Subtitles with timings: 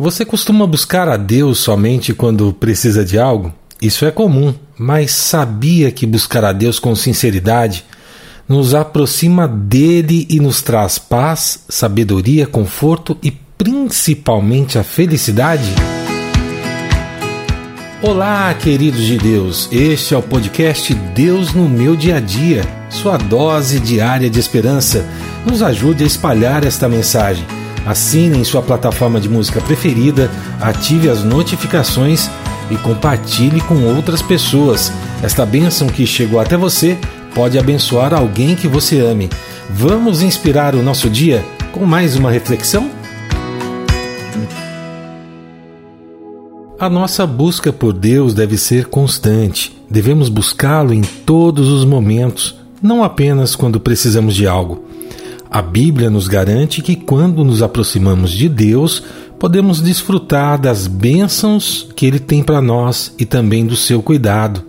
[0.00, 3.52] Você costuma buscar a Deus somente quando precisa de algo?
[3.82, 7.84] Isso é comum, mas sabia que buscar a Deus com sinceridade
[8.48, 15.70] nos aproxima dele e nos traz paz, sabedoria, conforto e principalmente a felicidade?
[18.00, 19.68] Olá, queridos de Deus.
[19.70, 25.06] Este é o podcast Deus no meu dia a dia, sua dose diária de esperança.
[25.44, 30.30] Nos ajude a espalhar esta mensagem Assine em sua plataforma de música preferida,
[30.60, 32.30] ative as notificações
[32.70, 34.92] e compartilhe com outras pessoas.
[35.22, 36.98] Esta bênção que chegou até você
[37.34, 39.30] pode abençoar alguém que você ame.
[39.70, 42.90] Vamos inspirar o nosso dia com mais uma reflexão?
[46.78, 49.76] A nossa busca por Deus deve ser constante.
[49.88, 54.89] Devemos buscá-lo em todos os momentos, não apenas quando precisamos de algo.
[55.50, 59.02] A Bíblia nos garante que quando nos aproximamos de Deus,
[59.36, 64.62] podemos desfrutar das bênçãos que Ele tem para nós e também do seu cuidado.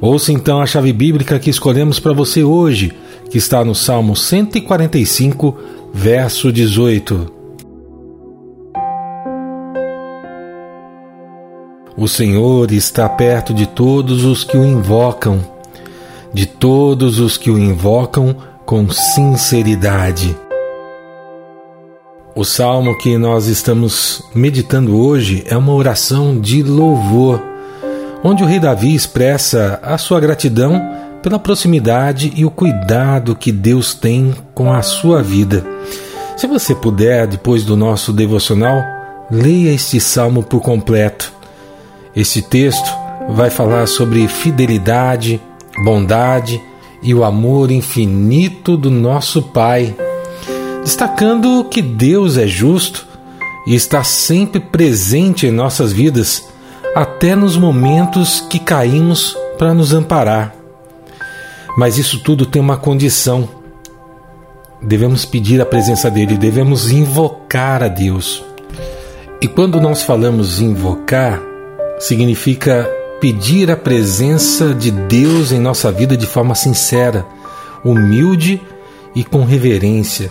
[0.00, 2.90] Ouça então a chave bíblica que escolhemos para você hoje,
[3.30, 5.58] que está no Salmo 145,
[5.92, 7.30] verso 18.
[11.98, 15.44] O Senhor está perto de todos os que o invocam,
[16.32, 20.36] de todos os que o invocam com sinceridade.
[22.34, 27.40] O salmo que nós estamos meditando hoje é uma oração de louvor,
[28.22, 30.80] onde o rei Davi expressa a sua gratidão
[31.22, 35.64] pela proximidade e o cuidado que Deus tem com a sua vida.
[36.36, 38.82] Se você puder, depois do nosso devocional,
[39.30, 41.32] leia este salmo por completo.
[42.16, 42.90] Este texto
[43.28, 45.40] vai falar sobre fidelidade,
[45.84, 46.60] bondade
[47.04, 49.94] e o amor infinito do nosso Pai,
[50.82, 53.06] destacando que Deus é justo
[53.66, 56.48] e está sempre presente em nossas vidas,
[56.96, 60.54] até nos momentos que caímos para nos amparar.
[61.76, 63.48] Mas isso tudo tem uma condição.
[64.80, 68.42] Devemos pedir a presença dele, devemos invocar a Deus.
[69.42, 71.40] E quando nós falamos invocar,
[71.98, 72.88] significa
[73.24, 77.24] pedir a presença de Deus em nossa vida de forma sincera,
[77.82, 78.60] humilde
[79.14, 80.30] e com reverência.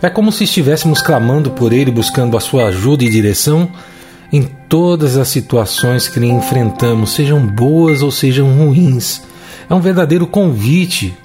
[0.00, 3.68] É como se estivéssemos clamando por Ele, buscando a sua ajuda e direção
[4.32, 9.20] em todas as situações que enfrentamos, sejam boas ou sejam ruins.
[9.68, 11.18] É um verdadeiro convite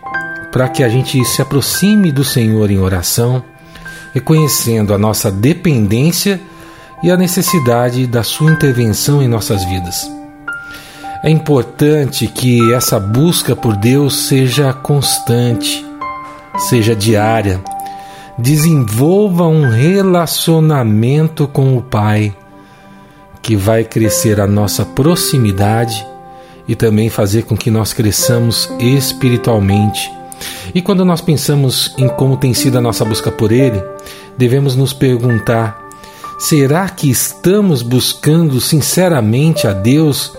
[0.52, 3.44] para que a gente se aproxime do Senhor em oração,
[4.16, 6.41] reconhecendo a nossa dependência
[7.03, 10.17] e a necessidade da Sua intervenção em nossas vidas.
[11.24, 15.86] É importante que essa busca por Deus seja constante,
[16.70, 17.60] seja diária.
[18.38, 22.36] Desenvolva um relacionamento com o Pai,
[23.42, 26.06] que vai crescer a nossa proximidade
[26.68, 30.12] e também fazer com que nós cresçamos espiritualmente.
[30.76, 33.82] E quando nós pensamos em como tem sido a nossa busca por Ele,
[34.38, 35.82] devemos nos perguntar:
[36.38, 40.38] será que estamos buscando sinceramente a Deus?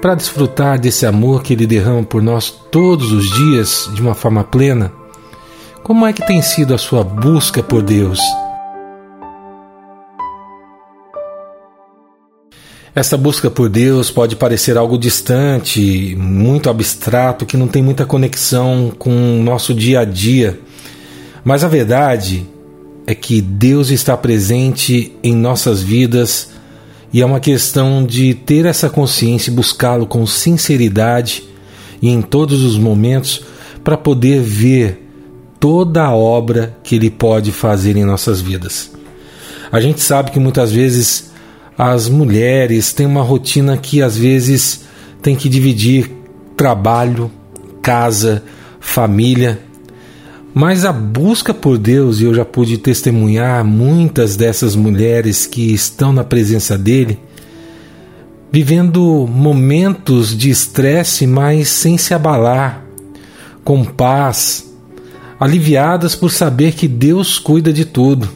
[0.00, 4.44] Para desfrutar desse amor que Ele derrama por nós todos os dias de uma forma
[4.44, 4.92] plena?
[5.82, 8.20] Como é que tem sido a sua busca por Deus?
[12.94, 18.92] Essa busca por Deus pode parecer algo distante, muito abstrato, que não tem muita conexão
[18.98, 20.58] com o nosso dia a dia.
[21.44, 22.46] Mas a verdade
[23.06, 26.50] é que Deus está presente em nossas vidas
[27.12, 31.44] e é uma questão de ter essa consciência e buscá-lo com sinceridade
[32.02, 33.42] e em todos os momentos
[33.82, 35.08] para poder ver
[35.58, 38.90] toda a obra que ele pode fazer em nossas vidas.
[39.72, 41.30] A gente sabe que muitas vezes
[41.76, 44.84] as mulheres têm uma rotina que às vezes
[45.22, 46.10] tem que dividir
[46.56, 47.30] trabalho,
[47.80, 48.42] casa,
[48.80, 49.60] família
[50.54, 56.12] mas a busca por Deus, e eu já pude testemunhar muitas dessas mulheres que estão
[56.12, 57.18] na presença dele,
[58.50, 62.84] vivendo momentos de estresse, mas sem se abalar,
[63.62, 64.72] com paz,
[65.38, 68.28] aliviadas por saber que Deus cuida de tudo.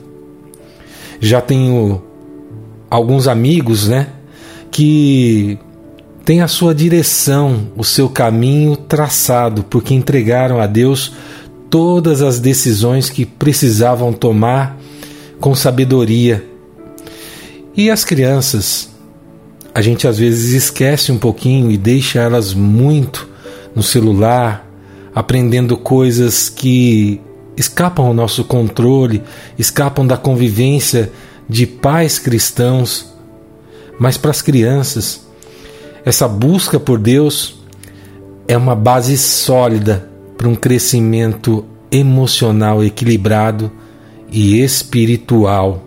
[1.19, 2.03] Já tenho
[2.91, 4.09] alguns amigos, né,
[4.71, 5.59] que
[6.25, 11.13] têm a sua direção, o seu caminho traçado, porque entregaram a Deus
[11.73, 14.79] todas as decisões que precisavam tomar
[15.41, 16.45] com sabedoria.
[17.75, 18.91] E as crianças,
[19.75, 23.27] a gente às vezes esquece um pouquinho e deixa elas muito
[23.75, 24.71] no celular,
[25.15, 27.19] aprendendo coisas que
[27.57, 29.23] escapam ao nosso controle,
[29.59, 31.11] escapam da convivência
[31.49, 33.15] de pais cristãos,
[33.99, 35.27] mas para as crianças.
[36.05, 37.63] Essa busca por Deus
[38.47, 40.12] é uma base sólida
[40.43, 43.71] para um crescimento emocional equilibrado
[44.29, 45.87] e espiritual.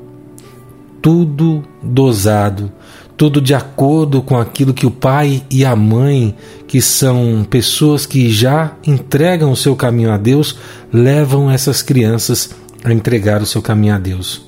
[1.01, 2.71] Tudo dosado,
[3.17, 6.33] tudo de acordo com aquilo que o pai e a mãe,
[6.69, 10.57] que são pessoas que já entregam o seu caminho a Deus,
[10.89, 14.45] levam essas crianças a entregar o seu caminho a Deus.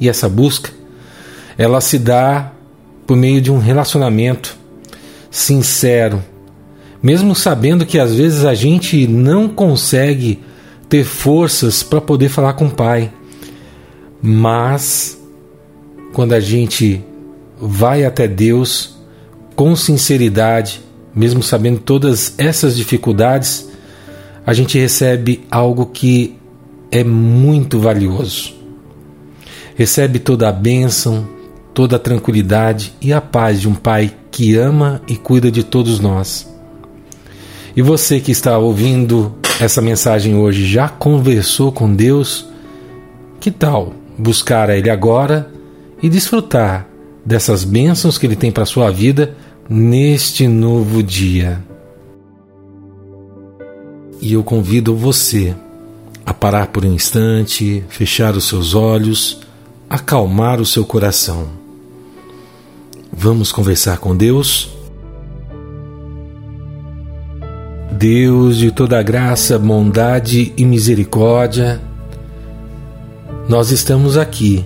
[0.00, 0.72] E essa busca,
[1.56, 2.50] ela se dá
[3.06, 4.56] por meio de um relacionamento
[5.30, 6.20] sincero,
[7.04, 10.40] mesmo sabendo que às vezes a gente não consegue
[10.88, 13.12] ter forças para poder falar com o Pai.
[14.22, 15.20] Mas
[16.14, 17.04] quando a gente
[17.60, 18.96] vai até Deus
[19.54, 20.80] com sinceridade,
[21.14, 23.68] mesmo sabendo todas essas dificuldades,
[24.46, 26.38] a gente recebe algo que
[26.90, 28.54] é muito valioso.
[29.74, 31.28] Recebe toda a bênção,
[31.74, 36.00] toda a tranquilidade e a paz de um Pai que ama e cuida de todos
[36.00, 36.53] nós.
[37.76, 42.46] E você que está ouvindo essa mensagem hoje já conversou com Deus?
[43.40, 45.50] Que tal buscar a Ele agora
[46.00, 46.86] e desfrutar
[47.26, 49.36] dessas bênçãos que Ele tem para sua vida
[49.68, 51.64] neste novo dia?
[54.20, 55.54] E eu convido você
[56.24, 59.40] a parar por um instante, fechar os seus olhos,
[59.90, 61.48] acalmar o seu coração.
[63.12, 64.73] Vamos conversar com Deus?
[67.96, 71.80] Deus de toda graça, bondade e misericórdia,
[73.48, 74.64] nós estamos aqui,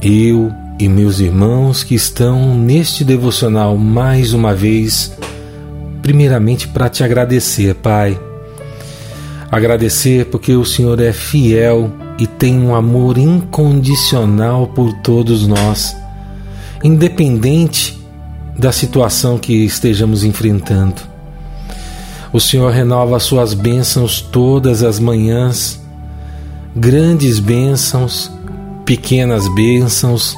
[0.00, 5.14] eu e meus irmãos que estão neste devocional mais uma vez,
[6.00, 8.18] primeiramente para te agradecer, Pai.
[9.52, 15.94] Agradecer porque o Senhor é fiel e tem um amor incondicional por todos nós,
[16.82, 18.02] independente
[18.58, 21.15] da situação que estejamos enfrentando.
[22.36, 25.80] O Senhor renova suas bênçãos todas as manhãs,
[26.76, 28.30] grandes bênçãos,
[28.84, 30.36] pequenas bênçãos.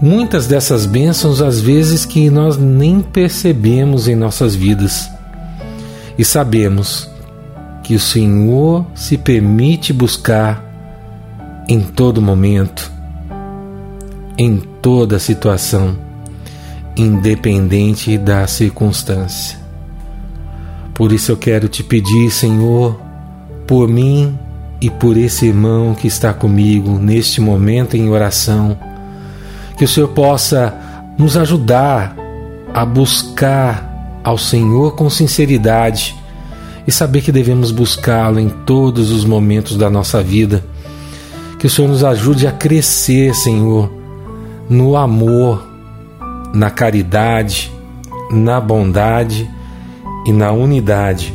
[0.00, 5.10] Muitas dessas bênçãos, às vezes, que nós nem percebemos em nossas vidas.
[6.16, 7.10] E sabemos
[7.82, 10.64] que o Senhor se permite buscar
[11.68, 12.88] em todo momento,
[14.38, 15.98] em toda situação,
[16.96, 19.61] independente da circunstância.
[20.94, 23.00] Por isso eu quero te pedir, Senhor,
[23.66, 24.38] por mim
[24.80, 28.76] e por esse irmão que está comigo neste momento em oração,
[29.78, 30.74] que o Senhor possa
[31.18, 32.16] nos ajudar
[32.74, 36.14] a buscar ao Senhor com sinceridade
[36.86, 40.64] e saber que devemos buscá-lo em todos os momentos da nossa vida.
[41.58, 43.90] Que o Senhor nos ajude a crescer, Senhor,
[44.68, 45.66] no amor,
[46.52, 47.72] na caridade,
[48.30, 49.48] na bondade
[50.26, 51.34] e na unidade.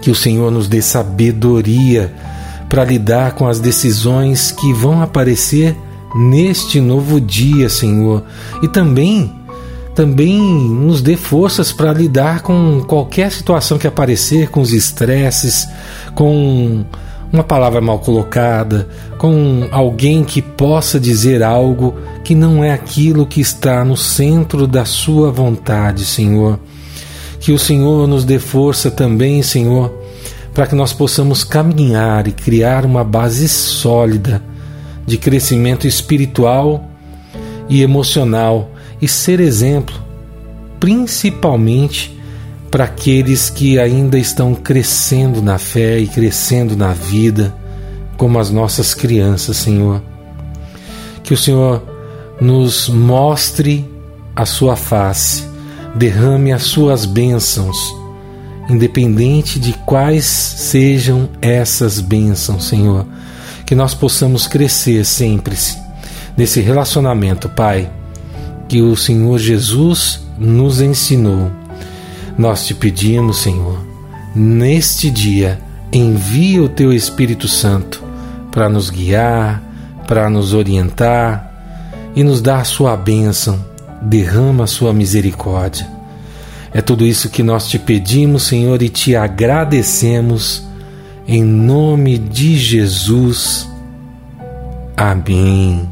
[0.00, 2.14] Que o Senhor nos dê sabedoria
[2.68, 5.76] para lidar com as decisões que vão aparecer
[6.14, 8.22] neste novo dia, Senhor,
[8.62, 9.32] e também
[9.94, 15.68] também nos dê forças para lidar com qualquer situação que aparecer, com os estresses,
[16.16, 16.84] com
[17.32, 21.94] uma palavra mal colocada, com alguém que possa dizer algo
[22.24, 26.58] que não é aquilo que está no centro da sua vontade, Senhor.
[27.44, 29.94] Que o Senhor nos dê força também, Senhor,
[30.54, 34.42] para que nós possamos caminhar e criar uma base sólida
[35.06, 36.88] de crescimento espiritual
[37.68, 39.94] e emocional e ser exemplo,
[40.80, 42.18] principalmente
[42.70, 47.54] para aqueles que ainda estão crescendo na fé e crescendo na vida,
[48.16, 50.02] como as nossas crianças, Senhor.
[51.22, 51.82] Que o Senhor
[52.40, 53.86] nos mostre
[54.34, 55.52] a sua face
[55.94, 57.94] derrame as suas bênçãos,
[58.68, 63.06] independente de quais sejam essas bênçãos, Senhor.
[63.64, 65.56] Que nós possamos crescer sempre
[66.36, 67.90] nesse relacionamento, Pai,
[68.68, 71.50] que o Senhor Jesus nos ensinou.
[72.36, 73.78] Nós te pedimos, Senhor,
[74.34, 75.60] neste dia,
[75.92, 78.02] envia o teu Espírito Santo
[78.50, 79.62] para nos guiar,
[80.08, 81.52] para nos orientar
[82.16, 83.73] e nos dar a sua bênção
[84.04, 85.86] derrama a sua misericórdia.
[86.72, 90.66] É tudo isso que nós te pedimos, Senhor, e te agradecemos
[91.26, 93.68] em nome de Jesus.
[94.96, 95.88] Amém.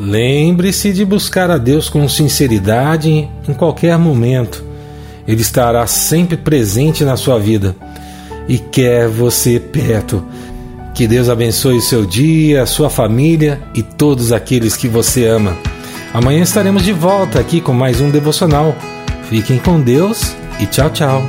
[0.00, 3.08] Lembre-se de buscar a Deus com sinceridade
[3.48, 4.64] em qualquer momento.
[5.28, 7.76] Ele estará sempre presente na sua vida.
[8.48, 10.24] e quer você perto.
[10.94, 15.56] Que Deus abençoe o seu dia, a sua família e todos aqueles que você ama.
[16.12, 18.76] Amanhã estaremos de volta aqui com mais um devocional.
[19.30, 21.22] Fiquem com Deus e tchau, tchau.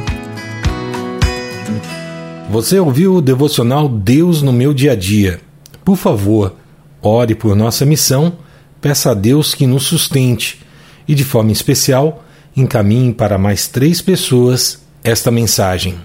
[2.51, 5.39] Você ouviu o devocional Deus no meu dia a dia?
[5.85, 6.55] Por favor,
[7.01, 8.33] ore por nossa missão,
[8.81, 10.59] peça a Deus que nos sustente
[11.07, 12.23] e, de forma especial,
[12.55, 15.95] encaminhe para mais três pessoas esta mensagem.